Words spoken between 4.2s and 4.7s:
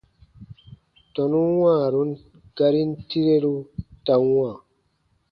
wãa.